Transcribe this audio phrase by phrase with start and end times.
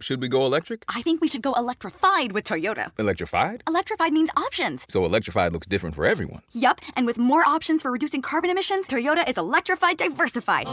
[0.00, 0.84] Should we go electric?
[0.88, 2.90] I think we should go electrified with Toyota.
[2.98, 3.62] Electrified?
[3.68, 4.86] Electrified means options.
[4.88, 6.40] So electrified looks different for everyone.
[6.52, 10.66] Yup, and with more options for reducing carbon emissions, Toyota is electrified diversified.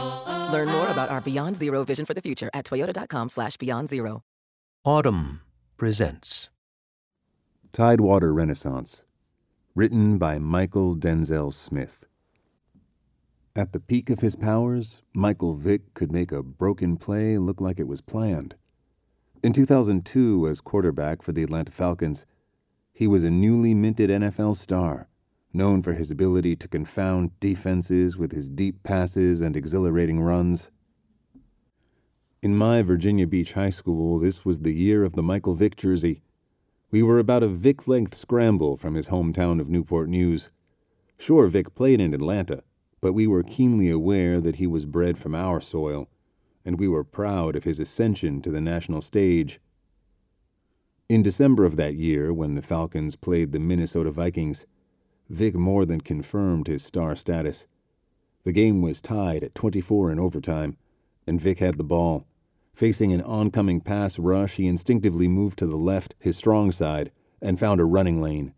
[0.50, 4.22] Learn more about our Beyond Zero vision for the future at toyota.com slash beyond zero.
[4.86, 5.40] Audm
[5.76, 6.48] presents
[7.74, 9.04] Tidewater Renaissance,
[9.74, 12.06] written by Mychal Denzel Smith.
[13.54, 17.78] At the peak of his powers, Michael Vick could make a broken play look like
[17.78, 18.54] it was planned.
[19.40, 22.26] In 2002, as quarterback for the Atlanta Falcons,
[22.92, 25.08] he was a newly minted NFL star,
[25.52, 30.72] known for his ability to confound defenses with his deep passes and exhilarating runs.
[32.42, 36.22] In my Virginia Beach high school, this was the year of the Michael Vick jersey.
[36.90, 40.50] We were about a Vick length scramble from his hometown of Newport News.
[41.16, 42.64] Sure, Vick played in Atlanta,
[43.00, 46.08] but we were keenly aware that he was bred from our soil
[46.64, 49.60] and we were proud of his ascension to the national stage.
[51.08, 54.66] In December of that year, when the Falcons played the Minnesota Vikings,
[55.28, 57.66] Vick more than confirmed his star status.
[58.44, 60.76] The game was tied at 24 in overtime,
[61.26, 62.26] and Vick had the ball.
[62.74, 67.10] Facing an oncoming pass rush, he instinctively moved to the left, his strong side,
[67.42, 68.54] and found a running lane.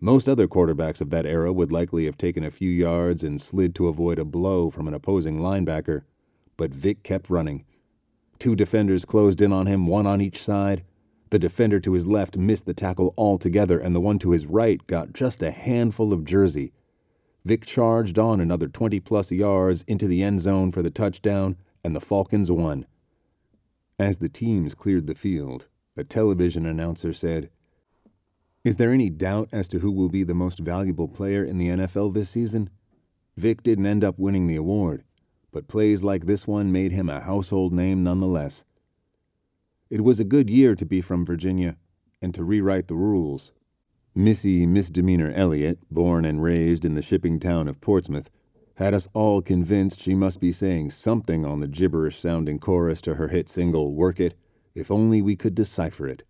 [0.00, 3.74] Most other quarterbacks of that era would likely have taken a few yards and slid
[3.76, 6.02] to avoid a blow from an opposing linebacker
[6.56, 7.64] but Vick kept running.
[8.38, 10.84] Two defenders closed in on him, one on each side.
[11.30, 14.84] The defender to his left missed the tackle altogether, and the one to his right
[14.86, 16.72] got just a handful of jersey.
[17.44, 21.94] Vick charged on another 20 plus yards into the end zone for the touchdown, and
[21.94, 22.86] the Falcons won.
[23.98, 27.50] As the teams cleared the field, a television announcer said,
[28.64, 31.68] Is there any doubt as to who will be the most valuable player in the
[31.68, 32.68] NFL this season?
[33.36, 35.04] Vick didn't end up winning the award
[35.56, 38.62] but plays like this one made him a household name nonetheless.
[39.88, 41.78] It was a good year to be from Virginia
[42.20, 43.52] and to rewrite the rules.
[44.14, 48.30] Missy Misdemeanor Elliott, born and raised in the shipping town of Portsmouth,
[48.74, 53.14] had us all convinced she must be saying something on the gibberish sounding chorus to
[53.14, 54.34] her hit single Work It,
[54.74, 56.22] if only we could decipher it.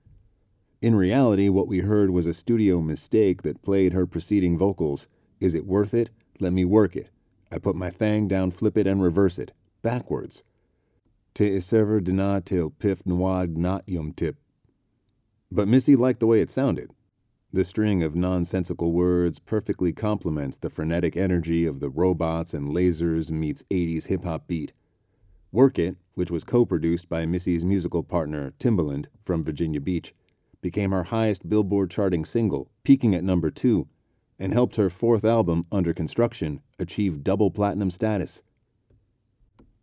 [0.81, 5.09] In reality, what we heard was a studio mistake that played her preceding vocals
[5.41, 6.11] Is it worth it?
[6.39, 7.11] Let me work it.
[7.51, 9.53] I put my thang down, flip it, and reverse it,
[9.83, 10.43] backwards.
[11.35, 14.37] Te server dina til pif nwad not yum tip.
[15.53, 16.91] But Missy liked the way it sounded.
[17.53, 23.31] The string of nonsensical words perfectly complements the frenetic energy of the robots and lasers
[23.31, 24.73] meets 80s hip hop beat.
[25.53, 30.15] Work It, which was co produced by Missy's musical partner Timbaland from Virginia Beach,
[30.61, 33.87] became her highest Billboard charting single, peaking at number two
[34.39, 38.43] and helped her fourth album, Under Construction, achieve double platinum status.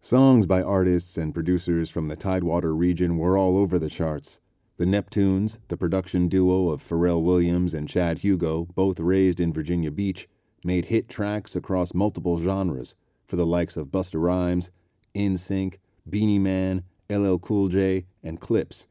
[0.02, 4.40] Songs by artists and producers from the Tidewater region were all over the charts.
[4.78, 9.92] The Neptunes, the production duo of Pharrell Williams and Chad Hugo, both raised in Virginia
[9.92, 10.28] Beach,
[10.66, 14.72] made hit tracks across multiple genres for the likes of Busta Rhymes,
[15.16, 15.76] NSYNC,
[16.10, 18.88] Beenie Man, LL Cool J, and Clipse.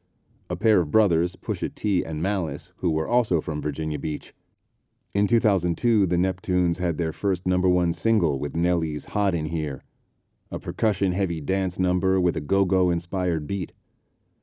[0.49, 4.35] a pair of brothers, Pusha T and Malice, who were also from Virginia Beach.
[5.15, 9.85] In 2002, the Neptunes had their first number one single with Nelly's Hot in Here,
[10.51, 13.73] a percussion heavy dance number with a go go inspired beat.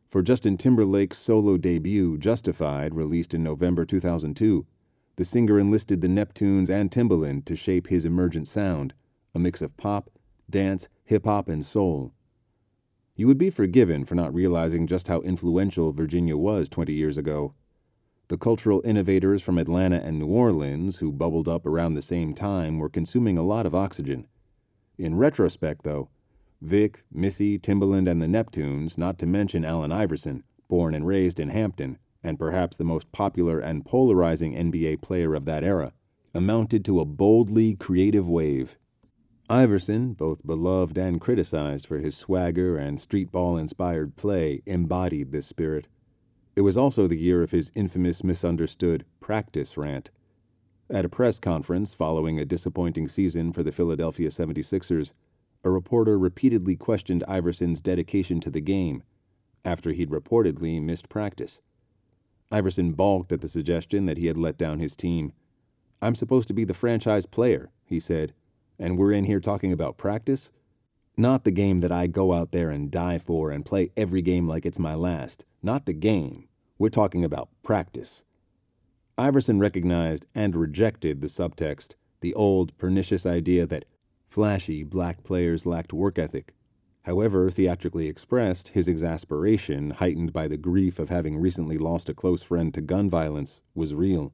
[0.09, 4.67] For Justin Timberlake's solo debut, Justified, released in November 2002,
[5.15, 8.93] the singer enlisted the Neptunes and Timbaland to shape his emergent sound,
[9.33, 10.11] a mix of pop,
[10.51, 12.13] dance, hip hop, and soul.
[13.15, 17.55] You would be forgiven for not realizing just how influential Virginia was 20 years ago.
[18.29, 22.77] The cultural innovators from Atlanta and New Orleans, who bubbled up around the same time,
[22.77, 24.27] were consuming a lot of oxygen.
[24.99, 26.09] In retrospect, though,
[26.61, 31.49] Vick, Missy, Timbaland, and the Neptunes, not to mention Allen Iverson, born and raised in
[31.49, 35.93] Hampton, and perhaps the most popular and polarizing NBA player of that era,
[36.31, 38.77] amounted to a boldly creative wave.
[39.49, 45.87] Iverson, both beloved and criticized for his swagger and streetball inspired play, embodied this spirit.
[46.59, 50.11] It was also the year of his infamous misunderstood practice rant.
[50.89, 55.13] At a press conference following a disappointing season for the Philadelphia 76ers,
[55.63, 59.03] a reporter repeatedly questioned Iverson's dedication to the game
[59.63, 61.61] after he'd reportedly missed practice.
[62.51, 65.31] Iverson balked at the suggestion that he had let down his team.
[66.01, 68.33] I'm supposed to be the franchise player, he said,
[68.77, 70.51] and we're in here talking about practice?
[71.15, 74.45] Not the game that I go out there and die for and play every game
[74.45, 75.45] like it's my last.
[75.63, 76.48] Not the game.
[76.79, 78.23] We're talking about practice.
[79.17, 83.85] Iverson recognized and rejected the subtext, the old pernicious idea that
[84.27, 86.55] flashy black players lacked work ethic,
[87.03, 92.43] However theatrically expressed, his exasperation, heightened by the grief of having recently lost a close
[92.43, 94.33] friend to gun violence, was real.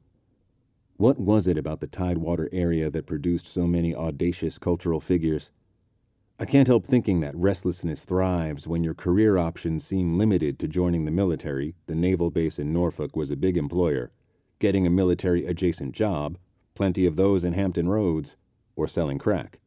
[0.97, 5.51] What was it about the Tidewater area that produced so many audacious cultural figures?
[6.38, 11.06] I can't help thinking that restlessness thrives when your career options seem limited to joining
[11.06, 11.76] the military.
[11.86, 14.12] The naval base in Norfolk was a big employer.
[14.60, 16.38] Getting a military adjacent job,
[16.74, 18.36] plenty of those in Hampton Roads,
[18.76, 19.60] or selling crack.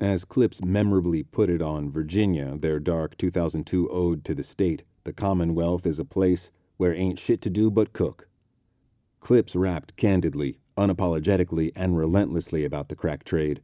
[0.00, 5.12] As Clipse memorably put it on Virginia, their dark 2002 ode to the state, the
[5.12, 8.28] Commonwealth is a place where ain't shit to do but cook.
[9.18, 13.60] Clipse rapped candidly, unapologetically, and relentlessly about the crack trade.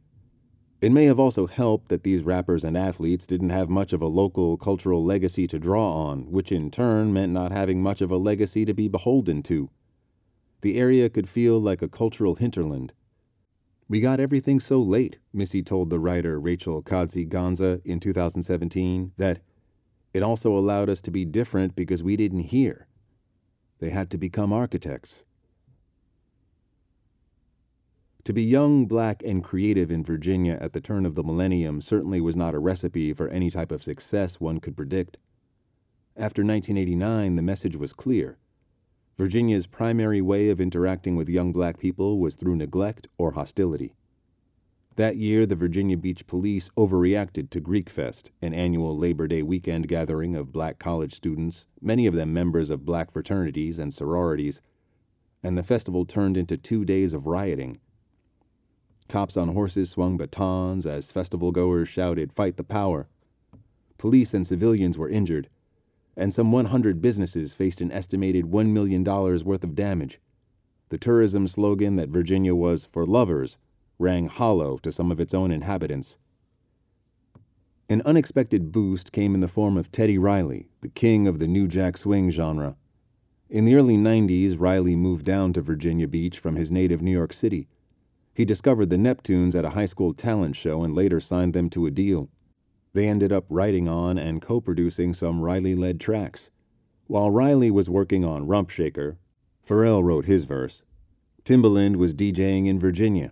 [0.81, 4.07] It may have also helped that these rappers and athletes didn't have much of a
[4.07, 8.17] local cultural legacy to draw on, which in turn meant not having much of a
[8.17, 9.69] legacy to be beholden to.
[10.61, 12.93] The area could feel like a cultural hinterland.
[13.87, 19.39] We got everything so late, Missy told the writer Rachel Kaadzi Ghansah in 2017, that
[20.13, 22.87] it also allowed us to be different because we didn't hear.
[23.79, 25.23] They had to become architects.
[28.25, 32.19] To be young, black, and creative in Virginia at the turn of the millennium certainly
[32.19, 35.17] was not a recipe for any type of success one could predict.
[36.17, 38.39] After 1989, the message was clear.
[39.15, 43.93] Virginia's primary way of interacting with young black people was through neglect or hostility.
[44.95, 49.87] That year, the Virginia Beach Police overreacted to Greek Fest, an annual Labor Day weekend
[49.87, 54.61] gathering of black college students, many of them members of black fraternities and sororities,
[55.43, 57.79] and the festival turned into two days of rioting.
[59.07, 63.07] Cops on horses swung batons as festival goers shouted, Fight the power.
[63.97, 65.49] Police and civilians were injured,
[66.17, 70.19] and some 100 businesses faced an estimated $1 million worth of damage.
[70.89, 73.57] The tourism slogan that Virginia was for lovers
[73.97, 76.17] rang hollow to some of its own inhabitants.
[77.87, 81.67] An unexpected boost came in the form of Teddy Riley, the king of the New
[81.67, 82.75] Jack Swing genre.
[83.49, 87.31] In the early 90s, Riley moved down to Virginia Beach from his native New York
[87.31, 87.67] City.
[88.35, 91.85] He discovered the Neptunes at a high school talent show and later signed them to
[91.85, 92.29] a deal.
[92.91, 96.49] They ended up writing on and co producing some Riley led tracks.
[97.07, 99.17] While Riley was working on Rump Shaker,
[99.65, 100.83] Pharrell wrote his verse.
[101.45, 103.31] Timbaland was DJing in Virginia.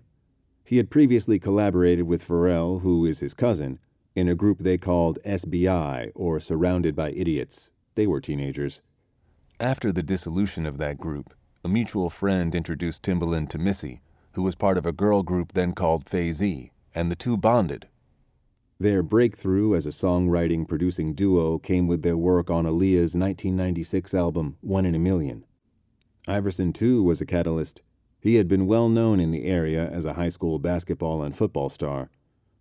[0.64, 3.80] He had previously collaborated with Pharrell, who is his cousin,
[4.16, 7.70] in a group they called SBI, or Surrounded by Idiots.
[7.96, 8.80] They were teenagers.
[9.60, 11.34] After the dissolution of that group,
[11.66, 14.02] a mutual friend introduced Timbaland to Missy,
[14.34, 17.88] who was part of a girl group then called Fayze, and the two bonded.
[18.80, 24.58] Their breakthrough as a songwriting producing duo came with their work on Aaliyah's 1996 album,
[24.62, 25.46] One in a Million.
[26.28, 27.82] Iverson, too, was a catalyst.
[28.20, 31.70] He had been well known in the area as a high school basketball and football
[31.70, 32.10] star,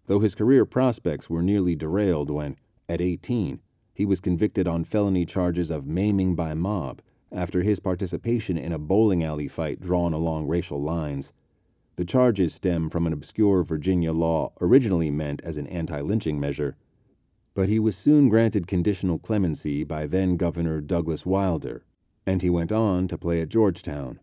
[0.07, 2.57] though his career prospects were nearly derailed when,
[2.89, 3.61] at 18,
[3.95, 8.79] he was convicted on felony charges of maiming by mob after his participation in a
[8.79, 11.33] bowling alley fight drawn along racial lines.
[11.97, 16.77] The charges stem from an obscure Virginia law originally meant as an anti lynching measure,
[17.55, 21.85] but he was soon granted conditional clemency by then Governor Douglas Wilder,
[22.27, 24.21] and he went on to play at Georgetown.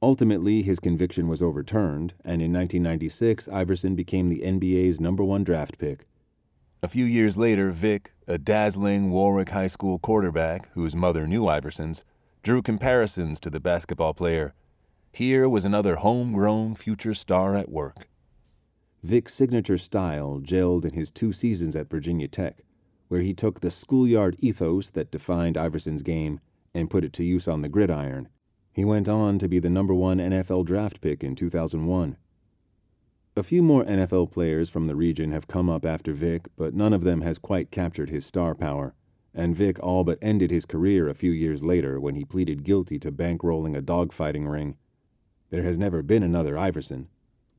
[0.00, 5.78] Ultimately, his conviction was overturned, and in 1996, Iverson became the NBA's number one draft
[5.78, 6.06] pick.
[6.82, 12.04] A few years later, Vick, a dazzling Warwick High School quarterback whose mother knew Iverson's,
[12.42, 14.54] drew comparisons to the basketball player
[15.16, 18.06] here was another homegrown future star at work.
[19.02, 22.58] Vick's signature style gelled in his two seasons at Virginia Tech,
[23.08, 26.38] where he took the schoolyard ethos that defined Iverson's game
[26.74, 28.28] and put it to use on the gridiron.
[28.74, 32.18] He went on to be the number one NFL draft pick in 2001.
[33.38, 36.92] A few more NFL players from the region have come up after Vick, but none
[36.92, 38.94] of them has quite captured his star power.
[39.32, 42.98] And Vick all but ended his career a few years later when he pleaded guilty
[42.98, 44.76] to bankrolling a dogfighting ring
[45.50, 47.08] there has never been another Iverson.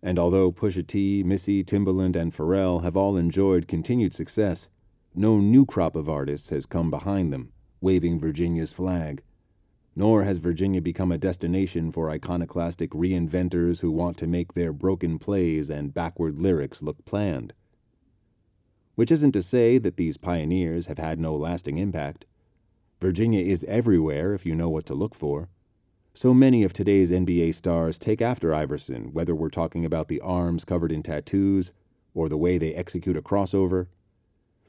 [0.02, 4.70] And although Pusha T, Missy, Timbaland, and Pharrell have all enjoyed continued success,
[5.16, 7.52] no new crop of artists has come behind them,
[7.82, 9.24] waving Virginia's flag.
[9.96, 15.18] Nor has Virginia become a destination for iconoclastic reinventors who want to make their broken
[15.18, 17.54] plays and backward lyrics look planned.
[18.94, 22.26] Which isn't to say that these pioneers have had no lasting impact.
[23.02, 25.50] Virginia is everywhere if you know what to look for.
[26.18, 30.66] So many of today's NBA stars take after Iverson, whether we're talking about the arms
[30.66, 31.74] covered in tattoos
[32.16, 33.86] or the way they execute a crossover.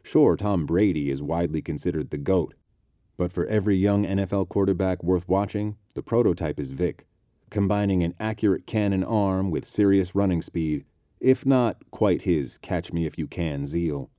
[0.03, 2.53] Sure, Tom Brady is widely considered the GOAT,
[3.17, 7.07] but for every young NFL quarterback worth watching, the prototype is Vick,
[7.49, 10.85] combining an accurate cannon arm with serious running speed,
[11.19, 14.11] if not quite his catch me if you can zeal.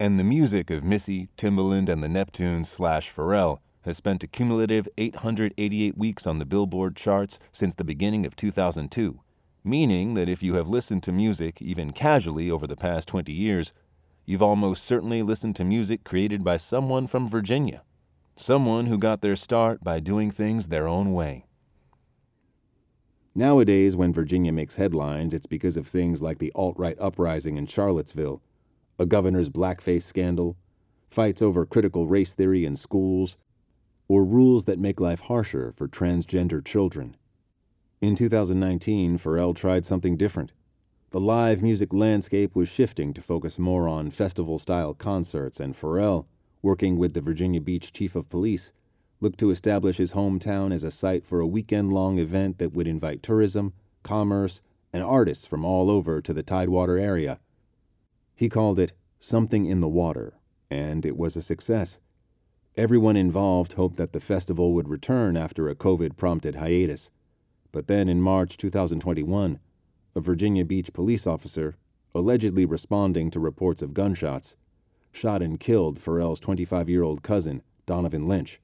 [0.00, 4.88] And the music of Missy, Timbaland, and the Neptunes slash Pharrell has spent a cumulative
[4.96, 9.20] 888 weeks on the Billboard charts since the beginning of 2002,
[9.62, 13.72] meaning that if you have listened to music even casually over the past 20 years,
[14.24, 17.82] you've almost certainly listened to music created by someone from Virginia,
[18.36, 21.44] someone who got their start by doing things their own way.
[23.34, 27.66] Nowadays, when Virginia makes headlines, it's because of things like the alt right uprising in
[27.66, 28.40] Charlottesville,
[28.98, 30.56] a governor's blackface scandal,
[31.10, 33.36] fights over critical race theory in schools,
[34.14, 37.16] or rules that make life harsher for transgender children.
[38.00, 40.52] In 2019, Pharrell tried something different.
[41.10, 46.26] The live music landscape was shifting to focus more on festival style concerts, and Pharrell,
[46.62, 48.70] working with the Virginia Beach Chief of Police,
[49.20, 52.86] looked to establish his hometown as a site for a weekend long event that would
[52.86, 53.72] invite tourism,
[54.04, 54.60] commerce,
[54.92, 57.40] and artists from all over to the Tidewater area.
[58.36, 60.34] He called it Something in the Water,
[60.70, 61.98] and it was a success.
[62.76, 67.08] Everyone involved hoped that the festival would return after a COVID prompted hiatus.
[67.70, 69.60] But then in March 2021,
[70.16, 71.76] a Virginia Beach police officer,
[72.16, 74.56] allegedly responding to reports of gunshots,
[75.12, 78.60] shot and killed Pharrell's 25 year old cousin, Donovan Lynch.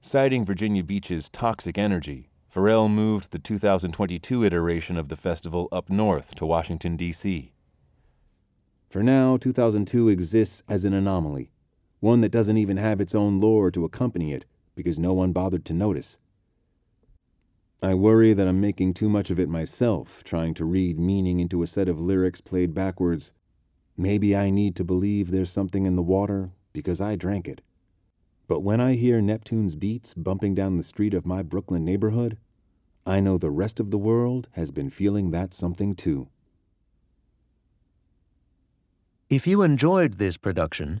[0.00, 6.34] Citing Virginia Beach's toxic energy, Pharrell moved the 2022 iteration of the festival up north
[6.36, 7.52] to Washington, D.C.
[8.88, 11.50] For now, 2002 exists as an anomaly,
[12.00, 15.64] one that doesn't even have its own lore to accompany it because no one bothered
[15.64, 16.18] to notice.
[17.82, 21.62] I worry that I'm making too much of it myself, trying to read meaning into
[21.62, 23.32] a set of lyrics played backwards.
[23.96, 27.60] Maybe I need to believe there's something in the water because I drank it.
[28.48, 32.38] But when I hear Neptune's beats bumping down the street of my Brooklyn neighborhood,
[33.06, 36.28] I know the rest of the world has been feeling that something too.
[39.30, 41.00] If you enjoyed this production,